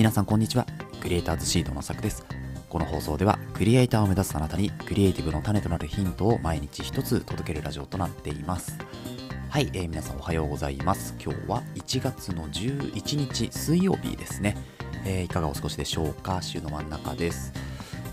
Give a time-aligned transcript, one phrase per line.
[0.00, 0.64] 皆さんこんにちは。
[1.02, 2.24] クリエイターズシードのさくです。
[2.70, 8.78] この放送ではクリエイターを目指すあなたにクリエイティブの種となるヒントを毎日一つ届けるラジオとなっています。
[9.50, 11.14] はい、えー、皆さんおはようございます。
[11.22, 14.56] 今日は1月の11日水曜日ですね、
[15.04, 16.40] えー、いかがお過ごしでしょうか？
[16.40, 17.52] 週の真ん中です。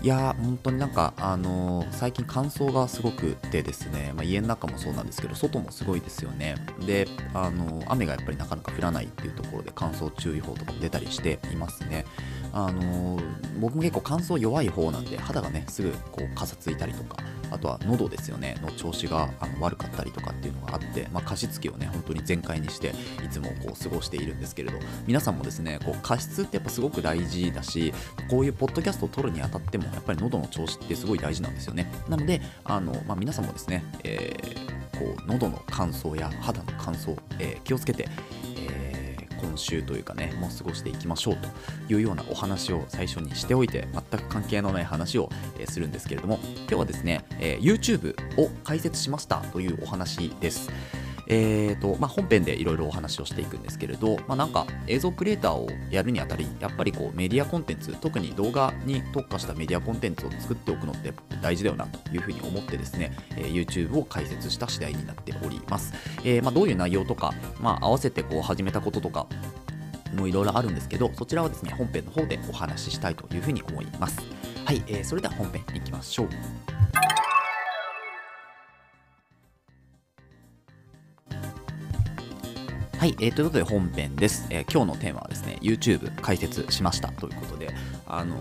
[0.00, 6.54] いやー、本当になんか、あのー、最近乾燥がすごくてですね、まあ、家の中もそうなんですけど、外もすごいですよね。
[6.86, 12.04] で、あのー、雨がやっぱりなかなか降らないっていうところで乾燥注意報とかも出たりしていますね。
[12.52, 17.16] あのー、僕も結構乾燥弱い方なんで、肌がね、すぐこう、かさついたりとか、
[17.50, 27.92] あとは喉ですよね、の調子があの悪かったりとかっていうのがあって、まあ、加湿器をね、本当に全開にして、いつもこう過ごしているんですけれど、皆さんもですね、こう加湿ってやっぱすごく大事だし、
[28.30, 31.90] こういうポッドキャストを撮るにあたっても、やっぱり喉の調子ってすごい大事なんですよね。
[32.08, 38.08] なので、あのまあ、皆さんもですね、えー、こう喉の乾燥や肌の乾燥、えー、気をつけて
[38.56, 41.48] え、今週というかね、もう過ごしていきましょうと
[41.92, 50.70] いうようなお話を最初にしておいて、全く関係のない話を、え、するんですけれども、今日はですね、えー、YouTube を開設しましたというお話です。
[51.30, 61.12] えーとまあ、本編でいろいろお話をしていくんですけれど、まあ、なんか映像クリエイターをやるにあたり、やっぱりこうメディアコンテンツ、特に動画に特化したメディアコンテンツを作っておくのって
[61.42, 65.92] 大事だよなというふうに思ってですね、えー、YouTube を開設した次第になっております。
[66.24, 69.26] えー、まあ、どういう内容とか、まあ、合わせてこう始めたこととか、
[70.14, 74.18] もいろいろあるんですけど、そちらはですね、本編の方でお話ししたいというふうに思います。
[74.64, 76.28] はい、えー、それでは本編いきましょう。
[82.98, 87.72] はい、えー、ということで本編です、えー、今日のテーマはですね、YouTube 解説しましたということで、
[88.08, 88.36] あの、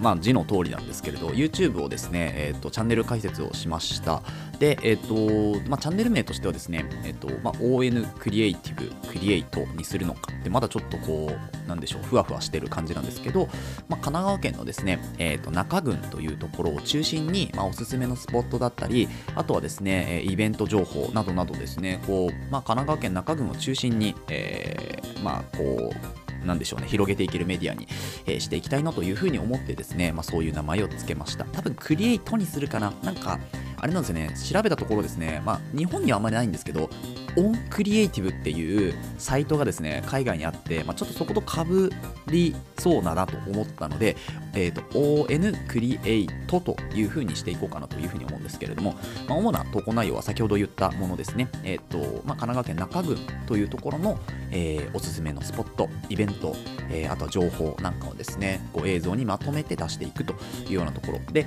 [0.00, 4.22] まあ、字の通りなんですけれど、YouTube をですね、えーと、チャンネル解説をしました。
[4.58, 13.46] で、え、ー、と、まあ、チャンネル名としてはですね、えっ、と、まあ、ON クリエイティブ、クリエイトにするのかって、まだちょっとこう、なんでしょう、ふわふわしてる感じなんですけど、
[13.88, 27.88] まあ、神奈川県のですね、えっ、と、中郡というところを中心に、まあ、おすすめのスポットだったり、あとはですね、イベント情報などなどですね、こう、まあ、神奈川県中郡を中心に、えー、まあ、こう、なんでしょうね、広げていけるメディアに、
[28.26, 31.44] えー、していきたいなというふうに思ってですね、まあ、そういう名前を付けました。
[31.44, 32.92] 多分、クリエイトにするかな。
[33.02, 33.38] なんか、
[33.80, 36.90] あれなんですよね、調べたところですね、まあ、日本にはあんまりないんですけど、
[37.36, 41.92] オンクリエイティブっていうサイトがですね、海外にあって、まあ、ちょっとそことかぶ
[42.26, 44.16] りそうだなと思ったので、
[44.54, 48.94] えっ、ー、と、ON クリエイトというふうにしていこうかなというふうに思うんですけれども、
[49.28, 54.18] まあ、主な投稿内容は先ほど言ったものですね、えっ、ー、と、まあ、神奈川県中郡というところの、
[54.50, 56.56] えー、おすすめのスポット、イベント、
[56.90, 60.34] えー、あとは情報なんかをですね、こう映像にまとめて出していくと
[60.66, 61.20] いうようなところ。
[61.32, 61.46] で、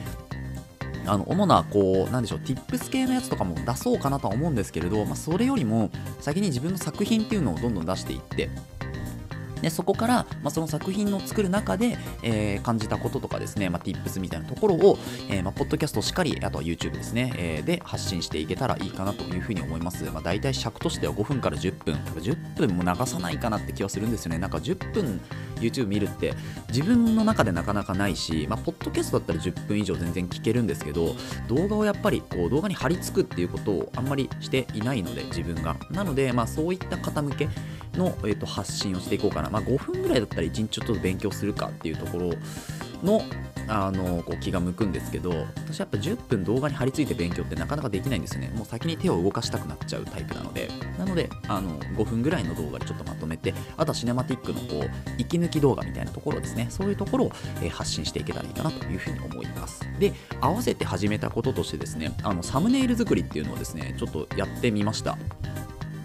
[1.06, 5.90] あの主なこうなんでしょう Tips 系のやつとかも出そうかなとは思うんですけれど、まあ、それよりも
[6.20, 8.50] 先に自分の作品っていうのをどんどん出していって
[9.62, 14.98] でそこから、まあ、その作品を作る中で、えー、感じたこととかですね、まあ、tips みたいなところを、
[15.30, 20.04] えーまあ、ポッドキャストをしっかり、あとは YouTube ですね、えー、で発信していけたらいいかなというふうに思います。
[20.06, 24.40] まあ、大体尺としては5分から10分、多分10分も流さないかなって気はするんですよね。
[24.40, 25.22] なんか10分
[25.62, 26.34] YouTube 見るって
[26.70, 31.16] 自分の中でなかなかないし、まあ、ポッドキャストだったら10分以上全然聞けるんですけど、
[31.48, 35.76] 動画をやっぱりこう動画に貼り付くっていうことをあんまりしていないので、自分が。
[35.92, 37.48] なので、まあ、そういった方向け
[37.94, 39.50] の、えー、と発信をしていこうかな。
[39.52, 42.34] まあ、5分ぐらいだったら1日ちょっと勉強するかっていうところ
[43.04, 43.22] の
[43.68, 48.52] あのこう気が向くんですけど私やっぱ10分動画に貼り付いて勉強ってなかなかできないんですよね。
[48.54, 50.70] もう先に手を動かしたくなっちゃうタイプなので。
[50.98, 56.68] なのであの5分ぐらいの動画でちょっとまとめてあとはシネマティックのこう息抜き動画みたいなところですね。
[56.70, 59.82] そういうところを、え、発信していけたらいいかなというふうに思います。
[60.00, 65.18] で合わせて始めたこととしてですねあのサムネイル作りっていうのをですねちょっとやってみました。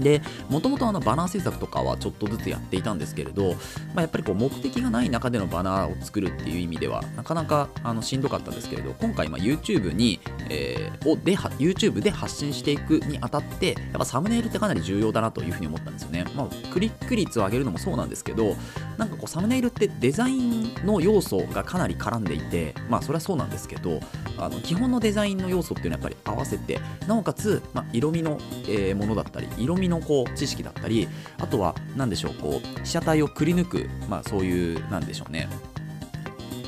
[0.00, 3.52] で、もともとあのバナー制作とかはちょっとずつやっていたんですけれど、
[3.94, 10.20] まあ、やっぱりこう目的がない中でのバナーを作るっていう意味では、なかなかあのしんどかったんですけれど、今回ま YouTube に、
[10.50, 16.24] えー、をで YouTube で発信していくにあたって、やっぱサムネイルってかなり重要だなというふうに思ったんですよね。
[16.34, 18.56] まあ、クリック率を上げるのもそうなんですけど、
[18.98, 24.00] なんかこうサムネイルってデザインの要素がかなり絡んでいて、まあそれはそうなんですけど、
[24.38, 28.38] あの基本のデザインの要素っていうのはやっぱり合わせて、なおかつ、まあ、色味の、
[28.68, 35.48] えー、ものだったり、色味のこう知識だったりあとは何でしょうこう被写体をくり抜く、まあ、そういうなんでしょうね。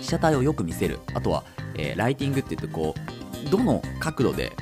[0.00, 1.00] 被写体をよく見せる。
[1.14, 1.44] あとは、
[1.74, 4.52] えー、ライティングって言ってこうどの角度で、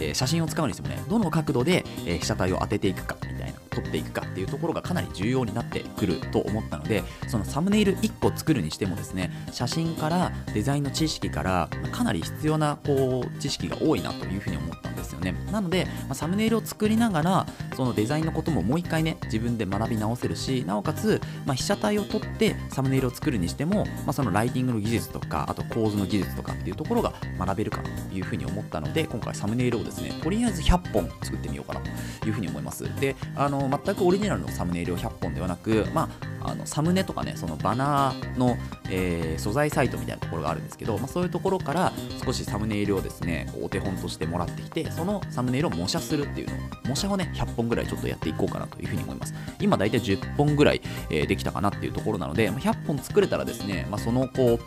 [0.00, 15.32] えー、写真を使うにしてもねどの角度で、えー、被写体を当てていくかみたいな撮っていくかっていうところがかなり重要になってくると思ったのでそのサムネイル1個作るにしてもですね写真からデザインの知識からかなり必要なこう知識が多いなというふうに思ったんですよね。
[15.50, 31.80] なので、まあ、サムネイルを作りながらそのデザインのことももう一回ね自分で学び直せるしなおかつ、まあ、被写体を取ってサムネイルを作るにしても、まあ、そのライティングの技術とかあと構図の技術とかっていうところが学べるかなというふうに思ったので今回サムネイルをですねとりあえず100本作ってみようかな
[32.20, 32.84] というふうに思います。
[33.00, 36.08] であの全くオリジナルのサムネイルを100本ではなく、ま
[36.40, 38.56] あ、あのサムネとかねそのバナーの、
[38.90, 41.92] えー、素材サイトみたいなところがあるんですけど、まあ、そういうところから
[42.24, 46.58] 少しサムネイルをですねお手本としてもらってきてそのサムネイルを模写するっていうのを
[46.88, 54.58] 模写をね100本ぐらいちょっとやっていこうかなというふうに思います今大体10本ぐらい、え、できたかなっていうところなので100本作れたらですね、まあ、そのこう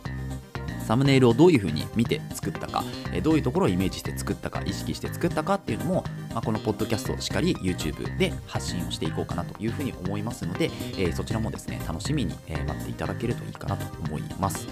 [0.86, 14.68] サムネイルをどういう風に見て作ったか、えどういうところをイメージして作ったか、意識して作ったかっていうのも、まあ、このポッドキャストしっかり YouTube で発信をしていこうかなというふうに思いますので、え、そちらもですね、楽しみに、え待っていただけるといいかなと思います。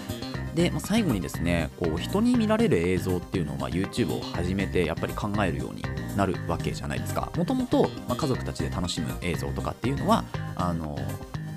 [0.54, 5.82] で、まあ、最後にですねこう人に見られる映像っていうのを、まあ、YouTube を始めてやっぱり考えるように
[6.16, 7.30] なるわけじゃないですか。
[7.36, 10.24] もともと家族たちで楽しむ映像とかっていうのは
[10.56, 10.98] あの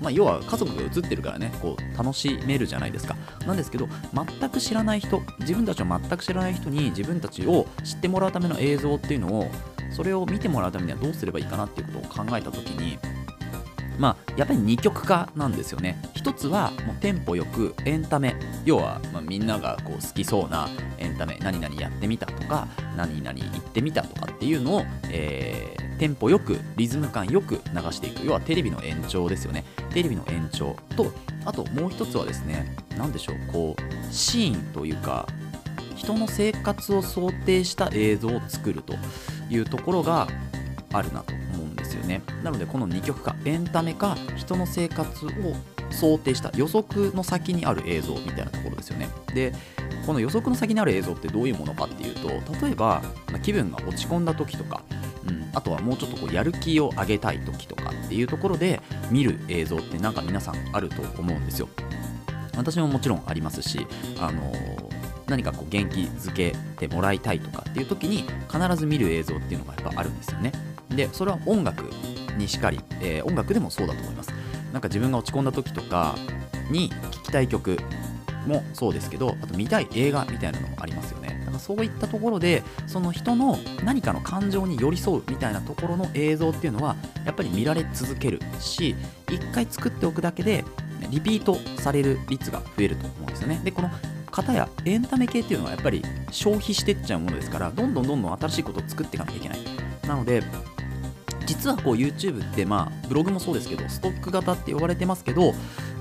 [0.00, 3.16] まあ、要は家族が映ってるからねこう楽しめるじゃないですか。
[3.46, 9.50] なんですけど全く知らない人自分たちを全く知らない人に自分たちを知ってもらうための映像っていうのを
[9.90, 12.98] それを見てもらうためにはどうすればいいかなっていうことを考えた時に
[13.98, 16.00] まあ、やっぱり二極化なんですよね。
[16.14, 18.36] 一つはもうテンポよくエンタメ。
[18.64, 20.68] 要は、まあ、みんながこう好きそうな
[20.98, 21.38] エンタメ。
[21.42, 28.24] 何々やってみたとか何々言ってみたとかっていうのを、えーテンポよくリズム感よく流していく。
[28.24, 29.64] 要はテレビの延長ですよね。
[29.92, 31.12] テレビの延長と
[31.44, 35.26] あともう一つはですね何でしょうこうシーンというか
[35.96, 38.94] 人の生活を想定した映像を作ると
[39.50, 40.28] いうところが
[40.92, 41.34] あるなと。
[41.98, 42.22] よね。
[42.42, 45.30] なのでこの2曲かエンタメか人の生活を
[45.90, 49.08] 想定した予測の先にある映像みたいなところですよね。
[49.34, 49.52] で
[50.06, 52.28] この予測の先にある映像ってどういうものかっていうと
[52.64, 53.02] 例えば
[53.42, 54.82] 気分が落ち込んだ時とか
[55.28, 58.80] うん、あとはもうちょっとこうやる気を上げたい時とかっていうところで
[59.10, 61.68] 見る映像ってなんか皆さんあると思うんですよ。
[62.56, 63.86] 私ももちろんありますし、
[64.18, 64.56] あのー、
[65.28, 70.52] 何かこう元気づけてもらいたいとかっていう時に必ず見る映像っていうのがやっぱあるんですよね。
[70.90, 71.84] でそれは音楽
[72.36, 74.32] にしかり、えー、音楽でもそうだと思います。
[74.72, 76.14] なんか自分が落ち込んだ時とか
[76.70, 77.78] に聴きたい曲
[78.46, 81.38] もそうですけどあと見たい映画みたいなのもありますよね。
[81.40, 88.94] だからそういったところでその人の何かの感情に寄り添うみたいなところの映像っていうのはやっぱり見られ続けるし
[89.30, 90.64] 一回作っておくだけで
[91.10, 93.60] リピートされる率が増えると思うんですよね。
[93.64, 93.90] でこの
[94.30, 99.58] 方やエンタメ系っていうのはやっぱり消費してっちゃうものですからどんどんどんどん新しいことを作っていかなきゃいけない。
[100.06, 100.42] なので
[101.48, 105.54] 実はこう YouTube ってまあブログもそうですけどストック型って呼ばれてますけど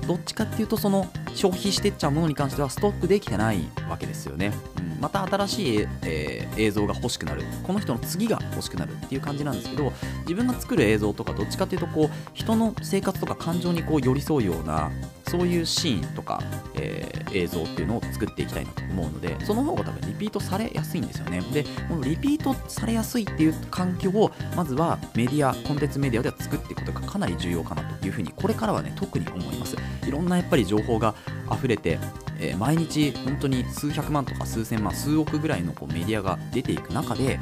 [0.05, 3.59] どっちかっていうとその消費してっちゃうものに関してはストックできてない
[3.89, 7.43] わけですよね、うん、また新しい、えー、映像が欲しくなる。
[7.63, 14.91] この人の次が欲しくなるっていう感じなんですけど自分が作る映像とかどっちかっていうとこう人の生活とか感情にこう寄り添うような
[15.27, 16.41] そういうシーンとか、
[16.75, 21.41] えー、映像っていうのを作っていきたいなと思うのでその方が多分リピートされやすいんですよね。
[21.53, 29.75] でこのリピートされやすいっていう環境をまずはメディアコンテンツメディアでは作っていくことがかなり重要かなというふうにこれからはね特に思います。
[30.07, 31.13] いろんなやっぱり情報が
[31.51, 31.99] 溢れて、
[32.39, 37.39] えー、毎日本当に数百万とか数千万数億ぐらいのこうメディアが出ていく中で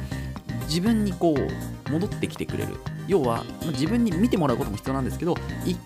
[0.62, 2.74] 自分にこう戻ってきてくれる。
[3.06, 5.78] 要はまあ自分に見てもらうことも必要なんですけど一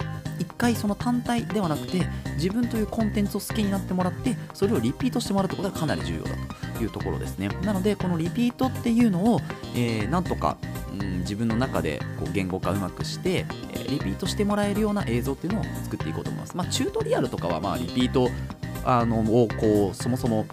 [0.44, 6.30] 回その単体ではなくて自分というコンテンツを好きになってもらってそれをリピートしてもらうってことがかなり重要だ
[6.76, 9.40] というところですねなのでこのリピートっていうのを、
[9.74, 10.56] えー、なんとか
[10.90, 13.46] うん、自分の中でこう言語化うまくして、
[13.88, 16.56] リピートしてもらえるような映像っていうのを作っていこうと思います。
[16.56, 18.28] まあ、チュートリアルとかはまあリピート
[18.84, 20.46] あのをこうそもそも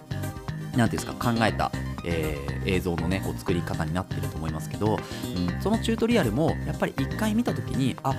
[0.76, 1.72] 何ていうんですか考えた、
[2.04, 8.14] えー、映像のねこう作り方になってると思いますけど、うん、そのチュートリアルもやっぱり1回見た時にあ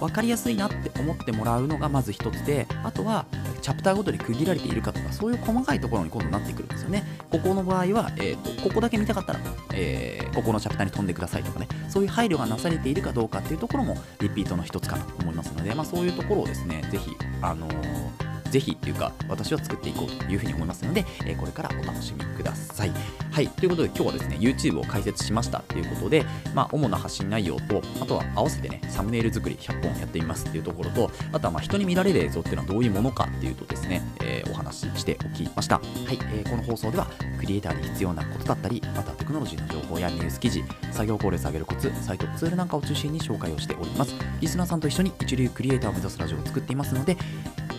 [0.00, 3.26] 分かりやすいなって思ってもらうのがまず一つであとは
[3.60, 7.04] チャプターごとに区切られているかとかそういう細かいところに今度なってくるんですよね。
[7.30, 9.40] ここの場合は、えーと、ここだけ見たかったら、
[9.74, 11.68] えー、ここのチャプターに飛んでくださいとかね。
[11.88, 22.92] そういう配慮がなされているかどうかっていうところもリピートの一つかなと思いますので、まあ、そういうところをですねぜひあのーぜひっていうか私は作っていこうというふうに思いますので、えこれからお楽しみください。
[23.30, 35.76] はい、ということで今日はですね YouTube を開設しましたということで、まあ、主な発信内容とあとは合わせてねサムネイル作り100本やってみますっていうところとあとはま人に見られる映像っていうのはどういうものかっていうとですね、えー、お話ししておきました。
[35.76, 37.06] はい、えー、この放送では
[37.38, 47.16] クリエイターに必要なことだったりまたテクノロジーの情報やニュース記事作業効率上げるコツサイトツールなんかを中心に紹介をしておりますリスナーさんと一緒に一流クリエイターを目指すラジオを作っていますので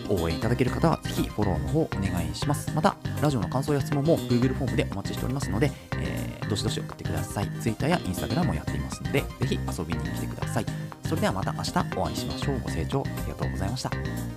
[0.08, 2.72] 応援いただける方はぜひフォローの方お願いします。
[2.74, 7.48] また、ラジオの感想や質問も Google フォームでお待ちしておりますので、えーどしどし送ってください。
[7.62, 10.66] Twitter や Instagram もやっていますので、ぜひ遊びに来てください。
[11.04, 12.60] それではまた明日お会いしましょう。
[12.60, 14.31] ご清聴ありがとうございました。